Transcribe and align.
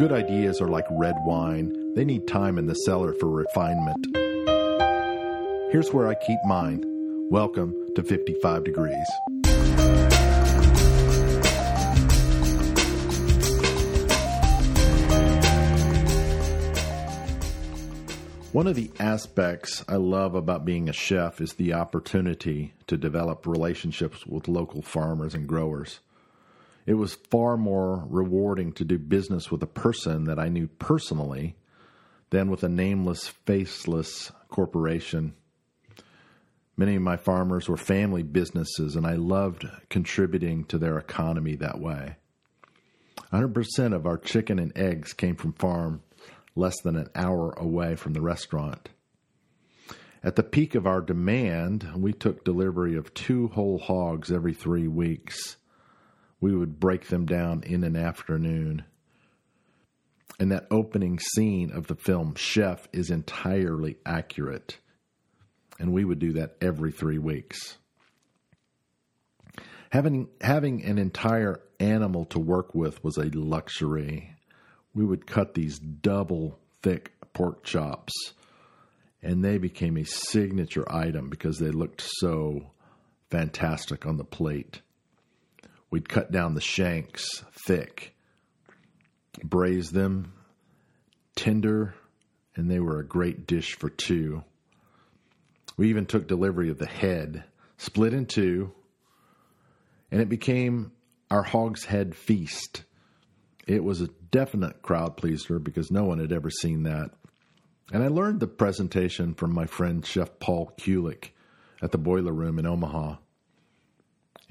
Good 0.00 0.12
ideas 0.12 0.62
are 0.62 0.68
like 0.68 0.86
red 0.92 1.16
wine, 1.26 1.92
they 1.94 2.06
need 2.06 2.26
time 2.26 2.56
in 2.56 2.64
the 2.64 2.72
cellar 2.72 3.12
for 3.12 3.28
refinement. 3.28 4.06
Here's 5.70 5.92
where 5.92 6.08
I 6.08 6.14
keep 6.14 6.38
mine. 6.46 6.82
Welcome 7.30 7.74
to 7.96 8.02
55 8.02 8.64
Degrees. 8.64 9.06
One 18.52 18.66
of 18.66 18.76
the 18.76 18.90
aspects 18.98 19.84
I 19.86 19.96
love 19.96 20.34
about 20.34 20.64
being 20.64 20.88
a 20.88 20.94
chef 20.94 21.42
is 21.42 21.52
the 21.52 21.74
opportunity 21.74 22.72
to 22.86 22.96
develop 22.96 23.46
relationships 23.46 24.26
with 24.26 24.48
local 24.48 24.80
farmers 24.80 25.34
and 25.34 25.46
growers. 25.46 26.00
It 26.90 26.98
was 26.98 27.14
far 27.14 27.56
more 27.56 28.04
rewarding 28.08 28.72
to 28.72 28.84
do 28.84 28.98
business 28.98 29.48
with 29.48 29.62
a 29.62 29.68
person 29.68 30.24
that 30.24 30.40
I 30.40 30.48
knew 30.48 30.66
personally 30.66 31.54
than 32.30 32.50
with 32.50 32.64
a 32.64 32.68
nameless, 32.68 33.28
faceless 33.28 34.32
corporation. 34.48 35.34
Many 36.76 36.96
of 36.96 37.02
my 37.02 37.16
farmers 37.16 37.68
were 37.68 37.76
family 37.76 38.24
businesses, 38.24 38.96
and 38.96 39.06
I 39.06 39.14
loved 39.14 39.68
contributing 39.88 40.64
to 40.64 40.78
their 40.78 40.98
economy 40.98 41.54
that 41.54 41.78
way. 41.78 42.16
100% 43.32 43.94
of 43.94 44.04
our 44.04 44.18
chicken 44.18 44.58
and 44.58 44.76
eggs 44.76 45.12
came 45.12 45.36
from 45.36 45.52
farm 45.52 46.02
less 46.56 46.80
than 46.82 46.96
an 46.96 47.10
hour 47.14 47.52
away 47.52 47.94
from 47.94 48.14
the 48.14 48.20
restaurant. 48.20 48.88
At 50.24 50.34
the 50.34 50.42
peak 50.42 50.74
of 50.74 50.88
our 50.88 51.02
demand, 51.02 51.88
we 51.94 52.12
took 52.12 52.44
delivery 52.44 52.96
of 52.96 53.14
two 53.14 53.46
whole 53.46 53.78
hogs 53.78 54.32
every 54.32 54.54
three 54.54 54.88
weeks. 54.88 55.56
We 56.40 56.54
would 56.54 56.80
break 56.80 57.08
them 57.08 57.26
down 57.26 57.62
in 57.64 57.84
an 57.84 57.96
afternoon. 57.96 58.84
And 60.38 60.50
that 60.52 60.66
opening 60.70 61.18
scene 61.18 61.70
of 61.70 61.86
the 61.86 61.96
film 61.96 62.34
Chef 62.34 62.88
is 62.92 63.10
entirely 63.10 63.98
accurate. 64.06 64.78
And 65.78 65.92
we 65.92 66.04
would 66.04 66.18
do 66.18 66.32
that 66.34 66.56
every 66.60 66.92
three 66.92 67.18
weeks. 67.18 67.76
Having, 69.90 70.28
having 70.40 70.84
an 70.84 70.98
entire 70.98 71.60
animal 71.78 72.24
to 72.26 72.38
work 72.38 72.74
with 72.74 73.02
was 73.02 73.18
a 73.18 73.30
luxury 73.30 74.36
we 74.94 75.04
would 75.04 75.26
cut 75.26 75.54
these 75.54 75.78
double 75.78 76.58
thick 76.82 77.12
pork 77.32 77.62
chops, 77.64 78.12
and 79.22 79.44
they 79.44 79.58
became 79.58 79.96
a 79.96 80.04
signature 80.04 80.90
item 80.92 81.28
because 81.28 81.58
they 81.58 81.70
looked 81.70 82.02
so 82.02 82.70
fantastic 83.30 84.06
on 84.06 84.16
the 84.16 84.24
plate. 84.24 84.80
We'd 85.90 86.08
cut 86.08 86.30
down 86.30 86.54
the 86.54 86.60
shanks 86.60 87.44
thick, 87.66 88.14
braise 89.42 89.90
them 89.90 90.32
tender, 91.34 91.94
and 92.54 92.70
they 92.70 92.78
were 92.78 93.00
a 93.00 93.06
great 93.06 93.46
dish 93.46 93.74
for 93.76 93.88
two. 93.88 94.44
We 95.76 95.88
even 95.88 96.06
took 96.06 96.28
delivery 96.28 96.68
of 96.68 96.78
the 96.78 96.86
head, 96.86 97.44
split 97.78 98.12
in 98.12 98.26
two, 98.26 98.72
and 100.10 100.20
it 100.20 100.28
became 100.28 100.92
our 101.30 101.42
hog's 101.42 101.84
head 101.84 102.14
feast. 102.14 102.84
It 103.66 103.82
was 103.82 104.00
a 104.00 104.10
definite 104.30 104.82
crowd 104.82 105.16
pleaser 105.16 105.58
because 105.58 105.90
no 105.90 106.04
one 106.04 106.18
had 106.18 106.32
ever 106.32 106.50
seen 106.50 106.82
that. 106.82 107.10
And 107.92 108.02
I 108.02 108.08
learned 108.08 108.40
the 108.40 108.46
presentation 108.46 109.34
from 109.34 109.54
my 109.54 109.66
friend 109.66 110.04
Chef 110.04 110.38
Paul 110.38 110.72
Kulik 110.78 111.30
at 111.82 111.90
the 111.90 111.98
Boiler 111.98 112.32
Room 112.32 112.58
in 112.58 112.66
Omaha. 112.66 113.16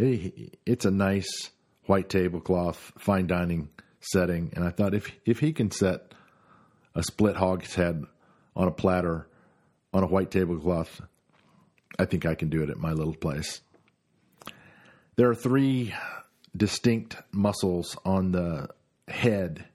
It's 0.02 0.86
a 0.86 0.92
nice 0.92 1.50
white 1.86 2.08
tablecloth, 2.08 2.94
fine 2.97 3.28
dining 3.28 3.69
setting, 4.00 4.53
and 4.55 4.64
I 4.64 4.69
thought 4.69 4.94
if 4.94 5.11
if 5.25 5.39
he 5.39 5.52
can 5.52 5.72
set 5.72 6.14
a 6.95 7.03
split 7.03 7.36
hog's 7.36 7.75
head 7.75 8.05
on 8.55 8.70
a 8.70 8.72
platter 8.72 9.27
on 9.94 10.03
a 10.03 10.08
white 10.08 10.31
tablecloth, 10.31 11.02
I 11.98 12.05
think 12.05 12.26
I 12.26 12.36
can 12.36 12.49
do 12.49 12.64
it 12.64 12.70
at 12.70 12.77
my 12.77 12.93
little 12.93 13.14
place. 13.14 13.59
There 15.17 15.30
are 15.30 15.36
three 15.36 15.93
distinct 16.55 17.17
muscles 17.33 17.98
on 18.05 18.32
the 18.32 18.70
head. 19.09 19.65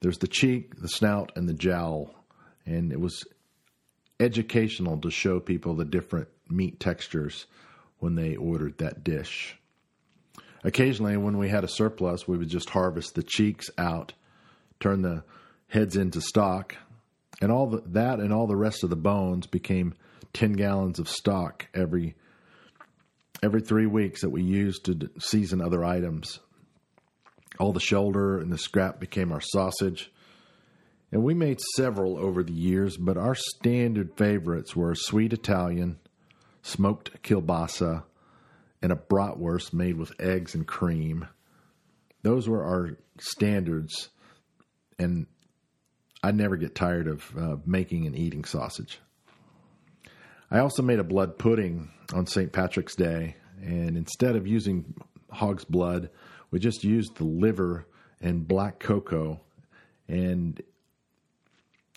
There's 0.00 0.18
the 0.18 0.28
cheek, 0.28 0.78
the 0.82 0.88
snout, 0.88 1.32
and 1.34 1.48
the 1.48 1.54
jowl. 1.54 2.14
And 2.66 2.92
it 2.92 3.00
was 3.00 3.24
educational 4.20 4.98
to 4.98 5.10
show 5.10 5.40
people 5.40 5.74
the 5.74 5.86
different 5.86 6.28
meat 6.50 6.78
textures 6.78 7.46
when 8.06 8.14
they 8.14 8.36
ordered 8.36 8.78
that 8.78 9.02
dish. 9.02 9.58
Occasionally, 10.62 11.16
when 11.16 11.38
we 11.38 11.48
had 11.48 11.64
a 11.64 11.68
surplus, 11.68 12.28
we 12.28 12.38
would 12.38 12.48
just 12.48 12.70
harvest 12.70 13.16
the 13.16 13.24
cheeks 13.24 13.68
out, 13.76 14.12
turn 14.78 15.02
the 15.02 15.24
heads 15.66 15.96
into 15.96 16.20
stock, 16.20 16.76
and 17.42 17.50
all 17.50 17.66
the, 17.66 17.82
that 17.86 18.20
and 18.20 18.32
all 18.32 18.46
the 18.46 18.54
rest 18.54 18.84
of 18.84 18.90
the 18.90 18.94
bones 18.94 19.48
became 19.48 19.94
10 20.34 20.52
gallons 20.52 21.00
of 21.00 21.08
stock 21.08 21.66
every 21.74 22.14
every 23.42 23.60
3 23.60 23.86
weeks 23.86 24.20
that 24.20 24.30
we 24.30 24.42
used 24.42 24.84
to 24.84 25.10
season 25.18 25.60
other 25.60 25.84
items 25.84 26.38
all 27.58 27.72
the 27.72 27.80
shoulder 27.80 28.38
and 28.38 28.52
the 28.52 28.58
scrap 28.58 29.00
became 29.00 29.32
our 29.32 29.40
sausage. 29.40 30.12
And 31.12 31.22
we 31.22 31.34
made 31.34 31.60
several 31.76 32.18
over 32.18 32.42
the 32.42 32.52
years, 32.52 32.96
but 32.96 33.16
our 33.16 33.34
standard 33.34 34.16
favorites 34.16 34.74
were 34.74 34.94
sweet 34.94 35.32
Italian, 35.32 35.98
smoked 36.66 37.22
kielbasa, 37.22 38.02
and 38.82 38.92
a 38.92 38.96
bratwurst 38.96 39.72
made 39.72 39.96
with 39.96 40.12
eggs 40.20 40.54
and 40.54 40.66
cream. 40.66 41.26
Those 42.22 42.48
were 42.48 42.64
our 42.64 42.98
standards, 43.18 44.08
and 44.98 45.26
I 46.22 46.32
never 46.32 46.56
get 46.56 46.74
tired 46.74 47.06
of 47.06 47.36
uh, 47.38 47.56
making 47.64 48.06
and 48.06 48.16
eating 48.16 48.44
sausage. 48.44 48.98
I 50.50 50.58
also 50.58 50.82
made 50.82 50.98
a 50.98 51.04
blood 51.04 51.38
pudding 51.38 51.90
on 52.12 52.26
St. 52.26 52.52
Patrick's 52.52 52.96
Day, 52.96 53.36
and 53.62 53.96
instead 53.96 54.34
of 54.34 54.46
using 54.46 54.94
hog's 55.30 55.64
blood, 55.64 56.10
we 56.50 56.58
just 56.58 56.84
used 56.84 57.16
the 57.16 57.24
liver 57.24 57.86
and 58.20 58.46
black 58.46 58.80
cocoa. 58.80 59.40
And 60.08 60.60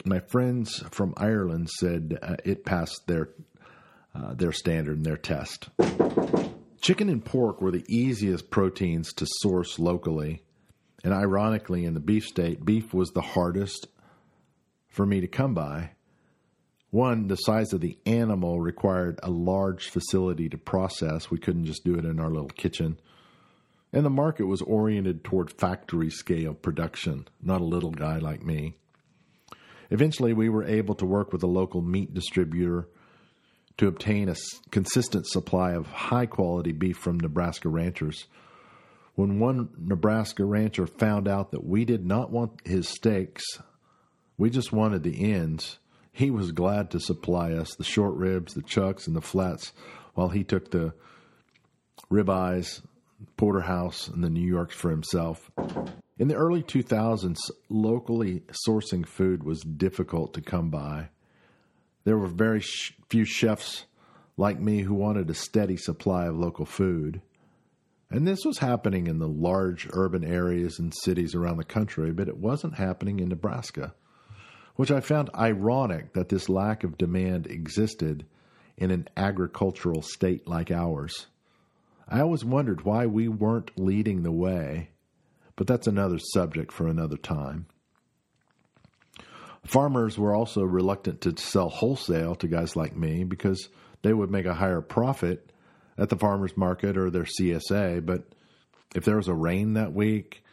my 0.06 0.20
friends 0.20 0.84
from 0.92 1.14
Ireland 1.18 1.70
said 1.70 2.20
uh, 2.22 2.36
it 2.46 2.66
passed 2.66 3.08
their 3.08 3.30
uh, 4.16 4.34
their 4.34 4.52
standard 4.52 4.98
and 4.98 5.06
their 5.06 5.18
test. 5.18 5.70
Chicken 6.82 7.10
and 7.10 7.24
pork 7.24 7.62
were 7.62 7.72
the 7.72 7.86
easiest 7.88 8.50
proteins 8.50 9.14
to 9.14 9.26
source 9.28 9.80
locally, 9.80 10.44
and 11.04 11.14
ironically, 11.14 11.86
in 11.86 11.94
the 11.94 12.00
beef 12.00 12.26
state, 12.26 12.66
beef 12.66 12.94
was 12.94 13.10
the 13.12 13.22
hardest 13.22 13.88
for 14.88 15.06
me 15.06 15.22
to 15.22 15.28
come 15.28 15.54
by. 15.54 15.92
One, 16.90 17.28
the 17.28 17.36
size 17.36 17.72
of 17.74 17.82
the 17.82 17.98
animal 18.06 18.60
required 18.60 19.20
a 19.22 19.30
large 19.30 19.90
facility 19.90 20.50
to 20.50 20.58
process. 20.58 21.30
We 21.30 21.38
couldn't 21.38 21.66
just 21.66 21.84
do 21.84 21.96
it 21.96 22.06
in 22.06 22.20
our 22.20 22.30
little 22.30 22.50
kitchen 22.50 23.00
and 23.92 24.06
the 24.06 24.10
market 24.10 24.46
was 24.46 24.62
oriented 24.62 25.24
toward 25.24 25.52
factory 25.52 26.10
scale 26.10 26.54
production, 26.54 27.28
not 27.42 27.62
a 27.62 27.66
little 27.66 27.92
guy 27.92 28.18
like 28.18 28.44
me. 28.44 28.76
Eventually, 29.90 30.34
we 30.34 30.50
were 30.50 30.64
able 30.64 30.94
to 30.96 31.06
work 31.06 31.34
with 31.34 31.42
a 31.42 31.48
local 31.48 31.82
meat 31.82 32.14
distributor 32.14 32.88
to 33.80 33.88
obtain 33.88 34.28
a 34.28 34.36
consistent 34.72 35.26
supply 35.26 35.72
of 35.72 35.88
high 35.88 36.26
quality 36.26 36.74
beef 36.74 36.98
from 36.98 37.18
Nebraska 37.18 37.70
ranchers. 37.70 38.26
When 39.16 39.40
one 39.40 39.70
Nebraska 39.78 40.44
rancher 40.44 40.86
found 40.86 41.30
out 41.30 41.52
that 41.52 41.66
we 41.66 41.86
did 41.86 42.06
not 42.06 42.30
want 42.30 42.66
his 42.66 42.90
steaks, 42.90 43.44
we 44.38 44.50
just 44.50 44.74
wanted 44.74 45.04
the 45.04 45.34
ends, 45.34 45.80
he 46.12 46.30
was 46.30 46.52
glad 46.52 46.92
to 46.92 47.00
supply 47.00 47.54
us 47.54 47.74
the 47.76 47.86
short 47.86 48.16
ribs, 48.16 48.54
the 48.54 48.62
chucks, 48.62 49.08
and 49.08 49.16
the 49.16 49.22
flats, 49.22 49.72
while 50.14 50.30
he 50.30 50.44
took 50.44 50.72
the 50.72 50.94
ribeyes 52.12 52.82
porterhouse 53.38 54.10
and 54.10 54.22
the 54.22 54.30
New 54.30 54.46
Yorks 54.46 54.76
for 54.76 54.92
himself. 54.92 55.52
In 56.18 56.28
the 56.28 56.36
early 56.36 56.64
2000s, 56.64 57.38
locally 57.70 58.44
sourcing 58.68 59.06
food 59.06 59.44
was 59.44 59.62
difficult 59.62 60.34
to 60.34 60.42
come 60.42 60.70
by. 60.70 61.10
There 62.10 62.18
were 62.18 62.26
very 62.26 62.60
sh- 62.60 62.98
few 63.08 63.24
chefs 63.24 63.86
like 64.36 64.60
me 64.60 64.82
who 64.82 64.96
wanted 64.96 65.30
a 65.30 65.36
steady 65.36 65.78
supply 65.78 66.26
of 66.26 66.36
local 66.36 66.66
food. 66.66 67.22
And 68.10 68.28
this 68.28 68.44
was 68.44 68.58
happening 68.58 69.06
in 69.06 69.20
the 69.20 69.28
large 69.28 69.88
urban 69.94 70.24
areas 70.24 70.80
and 70.80 70.92
cities 70.92 71.36
around 71.36 71.58
the 71.58 71.64
country, 71.64 72.12
but 72.12 72.28
it 72.28 72.38
wasn't 72.38 72.80
happening 72.80 73.20
in 73.20 73.30
Nebraska, 73.30 73.94
which 74.76 74.90
I 74.90 75.02
found 75.02 75.30
ironic 75.36 76.14
that 76.14 76.30
this 76.30 76.50
lack 76.50 76.84
of 76.84 76.98
demand 76.98 77.46
existed 77.46 78.26
in 78.76 78.90
an 78.90 79.08
agricultural 79.16 80.02
state 80.02 80.48
like 80.48 80.72
ours. 80.72 81.28
I 82.08 82.22
always 82.22 82.44
wondered 82.44 82.86
why 82.86 83.06
we 83.06 83.28
weren't 83.28 83.78
leading 83.78 84.24
the 84.24 84.32
way, 84.32 84.90
but 85.56 85.68
that's 85.68 85.86
another 85.86 86.18
subject 86.18 86.72
for 86.72 86.88
another 86.88 87.18
time. 87.18 87.68
Farmers 89.66 90.18
were 90.18 90.34
also 90.34 90.64
reluctant 90.64 91.22
to 91.22 91.36
sell 91.38 91.70
wholesale 91.70 92.36
to 92.36 92.48
guys 92.48 92.76
like 92.76 92.96
me 92.96 93.24
because 93.24 93.70
they 94.02 94.14
would 94.14 94.32
make 94.32 94.46
a 94.46 94.54
higher 94.54 94.82
profit 94.82 95.52
at 95.98 96.10
the 96.10 96.16
farmers 96.16 96.56
market 96.56 96.98
or 96.98 97.10
their 97.10 97.26
CSA. 97.26 98.06
But 98.06 98.24
if 98.96 99.04
there 99.06 99.18
was 99.18 99.28
a 99.28 99.34
rain 99.34 99.74
that 99.74 99.94
week, 99.94 100.44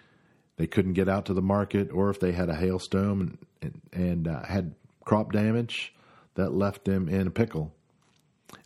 they 0.57 0.67
couldn't 0.67 0.95
get 0.95 1.09
out 1.09 1.27
to 1.27 1.35
the 1.35 1.43
market, 1.43 1.93
or 1.93 2.11
if 2.11 2.19
they 2.19 2.33
had 2.33 2.49
a 2.49 2.55
hailstorm 2.55 3.21
and, 3.21 3.39
and, 3.63 3.83
and 3.93 4.29
uh, 4.29 4.43
had 4.45 4.75
crop 5.05 5.33
damage, 5.33 5.95
that 6.35 6.53
left 6.53 6.85
them 6.85 7.09
in 7.09 7.27
a 7.27 7.31
pickle. 7.31 7.75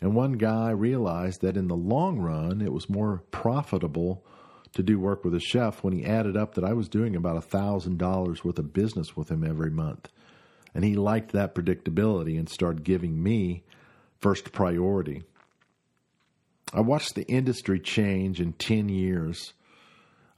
And 0.01 0.15
one 0.15 0.33
guy 0.33 0.71
realized 0.71 1.43
that 1.43 1.57
in 1.57 1.69
the 1.69 1.77
long 1.77 2.19
run, 2.19 2.61
it 2.61 2.73
was 2.73 2.89
more 2.89 3.23
profitable 3.31 4.25
to 4.75 4.83
do 4.83 4.99
work 4.99 5.25
with 5.25 5.35
a 5.35 5.41
chef 5.41 5.83
when 5.83 5.93
he 5.93 6.05
added 6.05 6.37
up 6.37 6.55
that 6.55 6.65
I 6.65 6.73
was 6.73 6.89
doing 6.89 7.17
about 7.17 7.37
a 7.37 7.43
thousand 7.43 7.99
dollars 7.99 8.45
worth 8.45 8.59
of 8.59 8.73
business 8.73 9.17
with 9.17 9.31
him 9.31 9.45
every 9.45 9.71
month. 9.71 10.09
And 10.75 10.85
he 10.85 10.95
liked 10.95 11.33
that 11.33 11.55
predictability 11.55 12.39
and 12.39 12.49
started 12.49 12.85
giving 12.85 13.23
me 13.23 13.65
first 14.21 14.53
priority. 14.53 15.25
I 16.73 16.81
watched 16.81 17.17
the 17.17 17.27
industry 17.27 17.81
change 17.81 18.41
in 18.41 18.53
10 18.53 18.89
years. 18.89 19.55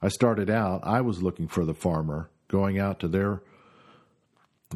I 0.01 0.07
started 0.07 0.49
out, 0.49 0.81
I 0.83 1.01
was 1.01 1.21
looking 1.21 1.47
for 1.47 1.63
the 1.63 1.75
farmer, 1.75 2.29
going 2.47 2.79
out 2.79 2.99
to 3.01 3.07
their 3.07 3.41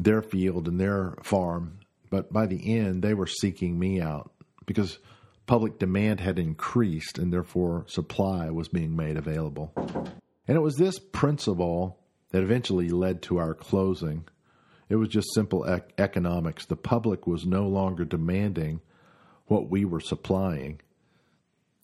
their 0.00 0.22
field 0.22 0.68
and 0.68 0.78
their 0.78 1.14
farm, 1.24 1.80
but 2.08 2.32
by 2.32 2.46
the 2.46 2.78
end 2.78 3.02
they 3.02 3.14
were 3.14 3.26
seeking 3.26 3.76
me 3.76 4.00
out 4.00 4.30
because 4.64 4.98
public 5.48 5.78
demand 5.78 6.20
had 6.20 6.38
increased 6.38 7.18
and 7.18 7.32
therefore 7.32 7.84
supply 7.88 8.50
was 8.50 8.68
being 8.68 8.94
made 8.94 9.16
available. 9.16 9.72
And 10.46 10.56
it 10.56 10.60
was 10.60 10.76
this 10.76 10.98
principle 10.98 11.98
that 12.30 12.42
eventually 12.42 12.90
led 12.90 13.22
to 13.22 13.38
our 13.38 13.54
closing. 13.54 14.28
It 14.90 14.96
was 14.96 15.08
just 15.08 15.34
simple 15.34 15.64
ec- 15.64 15.94
economics. 15.98 16.66
The 16.66 16.76
public 16.76 17.26
was 17.26 17.46
no 17.46 17.66
longer 17.66 18.04
demanding 18.04 18.82
what 19.46 19.70
we 19.70 19.86
were 19.86 20.00
supplying. 20.00 20.80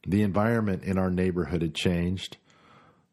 The 0.06 0.22
environment 0.22 0.84
in 0.84 0.98
our 0.98 1.10
neighborhood 1.10 1.62
had 1.62 1.74
changed. 1.74 2.36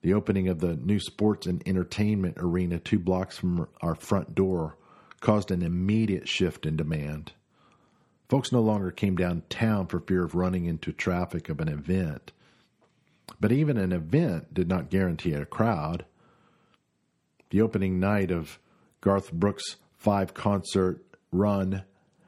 The 0.01 0.13
opening 0.13 0.49
of 0.49 0.59
the 0.59 0.75
new 0.75 0.99
sports 0.99 1.47
and 1.47 1.65
entertainment 1.65 2.35
arena 2.37 2.77
two 2.77 2.99
blocks 2.99 3.37
from 3.37 3.69
our 3.81 3.95
front 3.95 4.35
door 4.35 4.77
caused 5.21 5.49
an 5.51 5.61
immediate 5.61 6.27
shift 6.27 6.65
in 6.65 6.75
demand. 6.75 7.31
Folks 8.31 8.53
no 8.53 8.61
longer 8.61 8.91
came 8.91 9.17
downtown 9.17 9.87
for 9.87 9.99
fear 9.99 10.23
of 10.23 10.35
running 10.35 10.63
into 10.63 10.93
traffic 10.93 11.49
of 11.49 11.59
an 11.59 11.67
event. 11.67 12.31
But 13.41 13.51
even 13.51 13.75
an 13.75 13.91
event 13.91 14.53
did 14.53 14.69
not 14.69 14.89
guarantee 14.89 15.33
a 15.33 15.45
crowd. 15.45 16.05
The 17.49 17.59
opening 17.59 17.99
night 17.99 18.31
of 18.31 18.57
Garth 19.01 19.33
Brooks' 19.33 19.75
five 19.97 20.33
concert 20.33 21.03
run 21.33 21.83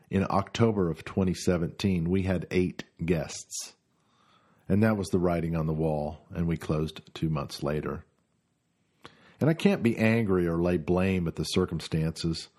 in 0.10 0.28
October 0.30 0.92
of 0.92 1.06
2017, 1.06 2.10
we 2.10 2.24
had 2.24 2.48
eight 2.52 2.84
guests. 3.06 3.72
And 4.68 4.84
that 4.84 4.98
was 4.98 5.08
the 5.08 5.20
writing 5.20 5.56
on 5.56 5.68
the 5.68 5.74
wall, 5.74 6.26
and 6.36 6.48
we 6.48 6.58
closed 6.58 7.00
two 7.14 7.30
months 7.30 7.64
later. 7.64 8.04
And 9.40 9.50
I 9.50 9.54
can't 9.54 9.82
be 9.82 9.98
angry 9.98 10.48
or 10.48 10.58
lay 10.58 10.76
blame 10.76 11.30
at 11.30 11.38
the 11.38 11.46
circumstances. 11.46 12.50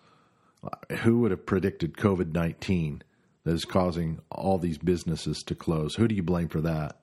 Who 1.03 1.19
would 1.19 1.31
have 1.31 1.45
predicted 1.45 1.99
COVID 1.99 2.33
19 2.33 3.03
that 3.45 3.55
is 3.55 3.65
causing 3.65 4.21
all 4.31 4.59
these 4.59 4.79
businesses 4.79 5.43
to 5.45 5.55
close? 5.55 5.95
Who 5.95 6.09
do 6.09 6.15
you 6.15 6.23
blame 6.23 6.49
for 6.49 6.61
that? 6.63 6.99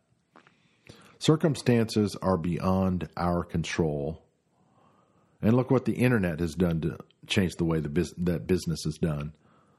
Circumstances 1.20 2.16
are 2.22 2.38
beyond 2.38 3.08
our 3.16 3.44
control. 3.44 4.24
And 5.42 5.54
look 5.54 5.70
what 5.70 5.86
the 5.86 5.94
internet 5.94 6.40
has 6.40 6.56
done 6.56 6.82
to 6.82 6.98
change 7.28 7.56
the 7.56 7.66
way 7.66 7.80
the 7.80 7.90
bus- 7.90 8.14
that 8.18 8.48
business 8.48 8.86
is 8.86 8.98
done. 8.98 9.34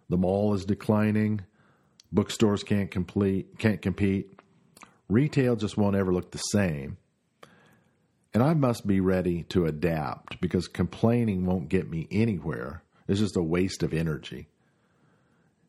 The 0.09 0.17
mall 0.17 0.55
is 0.55 0.64
declining. 0.64 1.43
Bookstores 2.12 2.62
can't 2.62 2.91
complete 2.91 3.59
can't 3.59 3.82
compete. 3.82 4.38
Retail 5.09 5.56
just 5.56 5.76
won't 5.76 5.97
ever 5.97 6.12
look 6.12 6.31
the 6.31 6.38
same. 6.38 6.97
And 8.35 8.43
I 8.43 8.55
must 8.55 8.87
be 8.87 9.00
ready 9.00 9.43
to 9.50 9.67
adapt 9.67 10.41
because 10.41 10.69
complaining 10.69 11.44
won't 11.44 11.69
get 11.69 11.91
me 11.91 12.09
anywhere. 12.11 12.82
It's 13.09 13.20
just 13.20 13.37
a 13.37 13.43
waste 13.43 13.82
of 13.82 13.93
energy. 13.93 14.49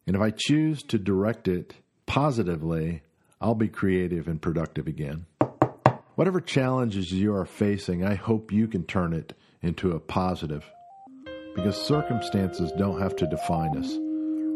And 0.05 0.15
if 0.15 0.21
I 0.21 0.31
choose 0.31 0.83
to 0.83 0.99
direct 0.99 1.47
it 1.47 1.75
positively, 2.05 3.01
I'll 3.39 3.55
be 3.55 3.69
creative 3.69 4.27
and 4.27 4.41
productive 4.41 4.87
again. 4.87 5.25
Whatever 6.15 6.41
challenges 6.41 7.11
you 7.11 7.33
are 7.33 7.45
facing, 7.45 8.03
I 8.05 8.15
hope 8.15 8.51
you 8.51 8.67
can 8.67 8.83
turn 8.83 9.13
it 9.13 9.33
into 9.61 9.91
a 9.91 9.99
positive. 9.99 10.63
Because 11.55 11.81
circumstances 11.81 12.71
don't 12.77 13.01
have 13.01 13.15
to 13.17 13.27
define 13.27 13.77
us. 13.77 13.97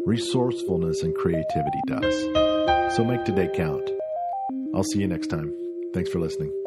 Resourcefulness 0.06 1.02
and 1.02 1.14
creativity 1.14 1.80
does. 1.86 2.96
So 2.96 3.04
make 3.04 3.24
today 3.24 3.48
count. 3.54 3.90
I'll 4.74 4.84
see 4.84 5.00
you 5.00 5.08
next 5.08 5.28
time. 5.28 5.52
Thanks 5.94 6.10
for 6.10 6.18
listening. 6.18 6.57